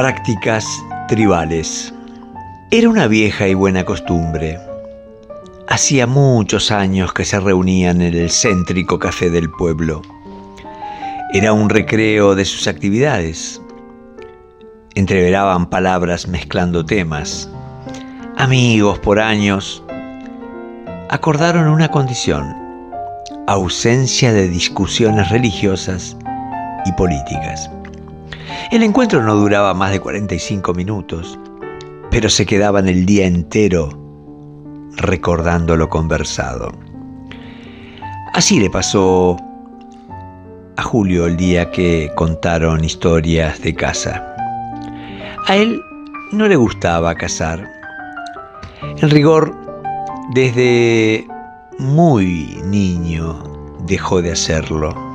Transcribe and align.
Prácticas 0.00 0.66
tribales. 1.08 1.92
Era 2.70 2.88
una 2.88 3.06
vieja 3.06 3.46
y 3.48 3.52
buena 3.52 3.84
costumbre. 3.84 4.58
Hacía 5.68 6.06
muchos 6.06 6.70
años 6.70 7.12
que 7.12 7.26
se 7.26 7.38
reunían 7.38 8.00
en 8.00 8.14
el 8.14 8.30
céntrico 8.30 8.98
café 8.98 9.28
del 9.28 9.50
pueblo. 9.50 10.00
Era 11.34 11.52
un 11.52 11.68
recreo 11.68 12.34
de 12.34 12.46
sus 12.46 12.66
actividades. 12.66 13.60
Entreveraban 14.94 15.68
palabras 15.68 16.26
mezclando 16.26 16.82
temas. 16.86 17.50
Amigos 18.38 18.98
por 19.00 19.20
años, 19.20 19.84
acordaron 21.10 21.68
una 21.68 21.88
condición, 21.88 22.56
ausencia 23.46 24.32
de 24.32 24.48
discusiones 24.48 25.28
religiosas 25.28 26.16
y 26.86 26.92
políticas. 26.92 27.70
El 28.70 28.84
encuentro 28.84 29.22
no 29.22 29.34
duraba 29.34 29.74
más 29.74 29.90
de 29.90 29.98
45 29.98 30.74
minutos, 30.74 31.38
pero 32.10 32.28
se 32.28 32.46
quedaban 32.46 32.88
el 32.88 33.04
día 33.04 33.26
entero 33.26 33.88
recordando 34.96 35.76
lo 35.76 35.88
conversado. 35.88 36.70
Así 38.32 38.60
le 38.60 38.70
pasó 38.70 39.36
a 40.76 40.82
Julio 40.82 41.26
el 41.26 41.36
día 41.36 41.70
que 41.72 42.12
contaron 42.14 42.84
historias 42.84 43.60
de 43.60 43.74
casa. 43.74 44.24
A 45.48 45.56
él 45.56 45.80
no 46.30 46.46
le 46.46 46.54
gustaba 46.54 47.14
cazar. 47.16 47.68
En 48.82 49.10
rigor, 49.10 49.52
desde 50.32 51.26
muy 51.78 52.60
niño 52.64 53.42
dejó 53.84 54.22
de 54.22 54.30
hacerlo 54.30 55.09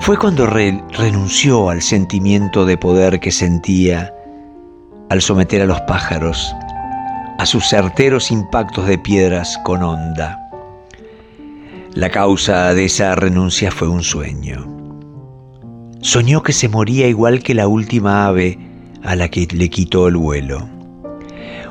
fue 0.00 0.16
cuando 0.16 0.46
renunció 0.46 1.70
al 1.70 1.82
sentimiento 1.82 2.64
de 2.64 2.76
poder 2.76 3.20
que 3.20 3.30
sentía 3.30 4.14
al 5.10 5.22
someter 5.22 5.62
a 5.62 5.66
los 5.66 5.80
pájaros 5.82 6.54
a 7.38 7.46
sus 7.46 7.68
certeros 7.68 8.32
impactos 8.32 8.86
de 8.88 8.98
piedras 8.98 9.58
con 9.64 9.82
onda. 9.84 10.50
La 11.94 12.10
causa 12.10 12.74
de 12.74 12.86
esa 12.86 13.14
renuncia 13.14 13.70
fue 13.70 13.88
un 13.88 14.02
sueño. 14.02 14.66
Soñó 16.00 16.42
que 16.42 16.52
se 16.52 16.68
moría 16.68 17.06
igual 17.06 17.42
que 17.42 17.54
la 17.54 17.68
última 17.68 18.26
ave 18.26 18.58
a 19.04 19.14
la 19.14 19.28
que 19.28 19.46
le 19.52 19.70
quitó 19.70 20.08
el 20.08 20.16
vuelo. 20.16 20.68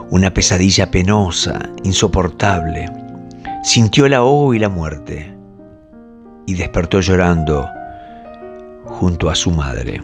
Una 0.10 0.34
pesadilla 0.34 0.90
penosa, 0.90 1.60
insoportable. 1.84 2.90
Sintió 3.64 4.06
el 4.06 4.14
ahogo 4.14 4.54
y 4.54 4.60
la 4.60 4.70
muerte. 4.70 5.36
Y 6.46 6.54
despertó 6.54 7.02
llorando 7.02 7.70
junto 8.88 9.30
a 9.30 9.36
su 9.36 9.52
madre. 9.52 10.02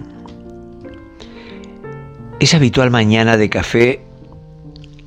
Esa 2.39 2.57
habitual 2.57 2.91
mañana 2.91 3.37
de 3.37 3.49
café, 3.49 4.05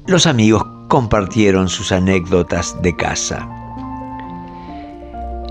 los 0.06 0.26
amigos 0.26 0.64
compartieron 0.88 1.68
sus 1.68 1.92
anécdotas 1.92 2.80
de 2.82 2.96
casa. 2.96 3.48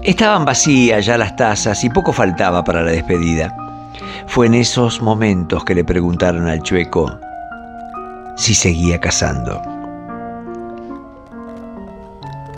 Estaban 0.03 0.46
vacías 0.46 1.06
ya 1.06 1.18
las 1.18 1.36
tazas 1.36 1.84
y 1.84 1.90
poco 1.90 2.14
faltaba 2.14 2.64
para 2.64 2.84
la 2.84 2.92
despedida. 2.92 3.56
Fue 4.28 4.48
en 4.48 4.56
esos 4.56 5.02
momentos 5.02 5.64
que 5.66 5.76
le 5.76 5.84
preguntaron 5.84 6.48
al 6.48 6.62
chueco 6.62 7.20
si 8.36 8.53
seguía 8.53 9.00
cazando. 9.00 9.62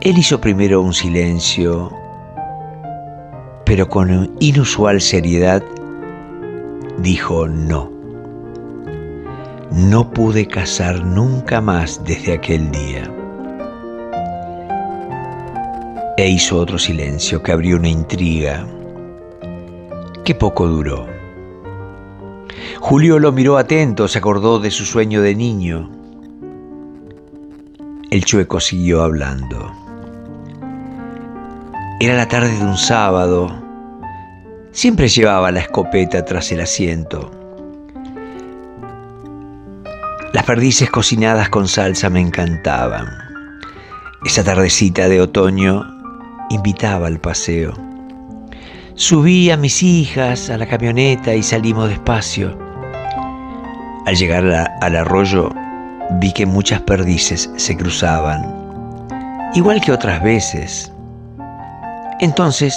Él 0.01 0.17
hizo 0.17 0.39
primero 0.39 0.81
un 0.81 0.93
silencio 0.93 1.91
pero 3.67 3.89
con 3.89 4.33
inusual 4.39 5.01
seriedad 5.01 5.61
dijo 6.99 7.49
no. 7.49 7.91
No 9.73 10.09
pude 10.09 10.47
casar 10.47 11.03
nunca 11.03 11.59
más 11.59 12.01
desde 12.05 12.31
aquel 12.31 12.71
día. 12.71 13.11
E 16.15 16.29
hizo 16.29 16.57
otro 16.57 16.79
silencio 16.79 17.43
que 17.43 17.51
abrió 17.51 17.75
una 17.75 17.89
intriga 17.89 18.65
que 20.23 20.33
poco 20.33 20.65
duró. 20.65 21.05
Julio 22.79 23.19
lo 23.19 23.33
miró 23.33 23.57
atento, 23.57 24.07
se 24.07 24.19
acordó 24.19 24.59
de 24.59 24.71
su 24.71 24.85
sueño 24.85 25.21
de 25.21 25.35
niño. 25.35 25.91
El 28.11 28.23
chueco 28.23 28.61
siguió 28.61 29.03
hablando. 29.03 29.76
Era 31.99 32.13
la 32.13 32.27
tarde 32.27 32.55
de 32.55 32.63
un 32.63 32.77
sábado. 32.77 33.51
Siempre 34.71 35.07
llevaba 35.07 35.51
la 35.51 35.61
escopeta 35.61 36.23
tras 36.23 36.51
el 36.51 36.61
asiento. 36.61 37.31
Las 40.31 40.43
perdices 40.43 40.91
cocinadas 40.91 41.49
con 41.49 41.67
salsa 41.67 42.11
me 42.11 42.21
encantaban. 42.21 43.07
Esa 44.23 44.43
tardecita 44.43 45.09
de 45.09 45.21
otoño 45.21 45.87
invitaba 46.51 47.07
al 47.07 47.19
paseo. 47.19 47.73
Subí 48.93 49.49
a 49.49 49.57
mis 49.57 49.81
hijas 49.81 50.51
a 50.51 50.57
la 50.59 50.67
camioneta 50.67 51.33
y 51.33 51.41
salimos 51.41 51.89
despacio. 51.89 52.55
Al 54.05 54.15
llegar 54.15 54.45
al 54.81 54.95
arroyo 54.95 55.49
vi 56.21 56.31
que 56.31 56.45
muchas 56.45 56.79
perdices 56.81 57.49
se 57.55 57.75
cruzaban, 57.75 59.09
igual 59.55 59.81
que 59.81 59.91
otras 59.91 60.21
veces. 60.21 60.91
Entonces 62.19 62.75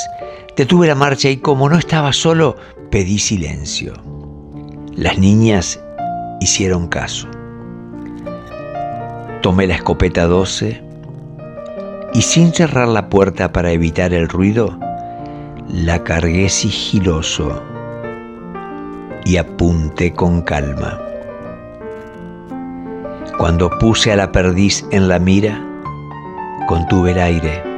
detuve 0.56 0.87
la 0.87 0.95
marcha 0.95 1.31
y 1.31 1.39
como 1.39 1.69
no 1.69 1.78
estaba 1.78 2.12
solo, 2.12 2.56
pedí 2.91 3.19
silencio. 3.19 3.95
Las 4.95 5.19
niñas 5.19 5.81
hicieron 6.41 6.89
caso. 6.89 7.28
Tomé 9.41 9.67
la 9.67 9.77
escopeta 9.77 10.27
12 10.27 10.83
y 12.12 12.23
sin 12.23 12.53
cerrar 12.53 12.89
la 12.89 13.09
puerta 13.09 13.53
para 13.53 13.71
evitar 13.71 14.12
el 14.12 14.29
ruido, 14.29 14.79
la 15.69 16.05
cargué 16.05 16.50
sigiloso 16.50 17.62
y 19.25 19.39
apunté 19.39 20.12
con 20.12 20.43
calma. 20.43 21.00
Cuando 23.39 23.71
puse 23.79 24.12
a 24.12 24.17
la 24.17 24.33
perdiz 24.33 24.84
en 24.91 25.09
la 25.09 25.19
mira, 25.19 25.65
contuve 26.69 27.12
el 27.12 27.21
aire 27.21 27.69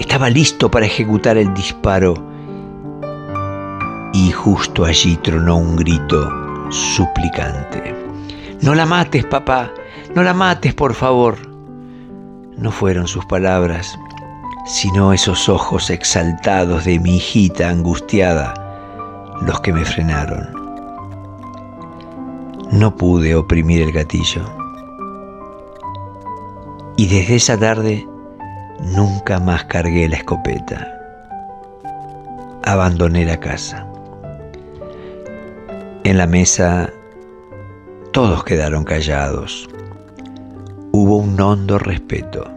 estaba 0.00 0.30
listo 0.30 0.70
para 0.70 0.86
ejecutar 0.86 1.36
el 1.36 1.52
disparo 1.52 2.14
y 4.14 4.32
justo 4.32 4.86
allí 4.86 5.16
tronó 5.18 5.56
un 5.56 5.76
grito 5.76 6.28
suplicante. 6.70 7.94
No 8.62 8.74
la 8.74 8.86
mates, 8.86 9.24
papá, 9.26 9.70
no 10.14 10.22
la 10.22 10.34
mates, 10.34 10.74
por 10.74 10.94
favor. 10.94 11.36
No 12.56 12.72
fueron 12.72 13.06
sus 13.06 13.26
palabras, 13.26 13.98
sino 14.66 15.12
esos 15.12 15.48
ojos 15.48 15.90
exaltados 15.90 16.86
de 16.86 16.98
mi 16.98 17.16
hijita 17.16 17.68
angustiada 17.68 18.54
los 19.42 19.60
que 19.60 19.72
me 19.72 19.84
frenaron. 19.84 20.48
No 22.72 22.96
pude 22.96 23.34
oprimir 23.34 23.82
el 23.82 23.92
gatillo. 23.92 24.44
Y 26.96 27.06
desde 27.06 27.36
esa 27.36 27.58
tarde 27.58 28.09
Nunca 28.84 29.38
más 29.38 29.64
cargué 29.64 30.08
la 30.08 30.16
escopeta. 30.16 30.88
Abandoné 32.64 33.24
la 33.24 33.38
casa. 33.38 33.86
En 36.04 36.18
la 36.18 36.26
mesa 36.26 36.90
todos 38.12 38.42
quedaron 38.42 38.84
callados. 38.84 39.68
Hubo 40.92 41.18
un 41.18 41.40
hondo 41.40 41.78
respeto. 41.78 42.50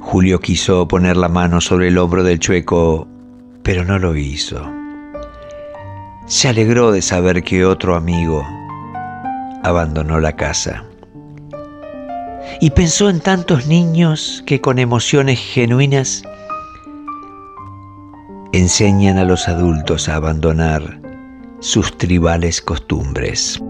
Julio 0.00 0.40
quiso 0.40 0.88
poner 0.88 1.16
la 1.16 1.28
mano 1.28 1.60
sobre 1.60 1.88
el 1.88 1.98
hombro 1.98 2.24
del 2.24 2.40
chueco, 2.40 3.06
pero 3.62 3.84
no 3.84 3.98
lo 3.98 4.16
hizo. 4.16 4.68
Se 6.26 6.48
alegró 6.48 6.92
de 6.92 7.02
saber 7.02 7.42
que 7.42 7.64
otro 7.64 7.94
amigo 7.94 8.44
abandonó 9.62 10.18
la 10.18 10.32
casa 10.32 10.84
y 12.60 12.70
pensó 12.70 13.10
en 13.10 13.20
tantos 13.20 13.66
niños 13.66 14.42
que 14.46 14.60
con 14.60 14.78
emociones 14.78 15.38
genuinas 15.40 16.22
enseñan 18.52 19.18
a 19.18 19.24
los 19.24 19.48
adultos 19.48 20.08
a 20.08 20.16
abandonar 20.16 21.00
sus 21.60 21.96
tribales 21.98 22.60
costumbres. 22.60 23.60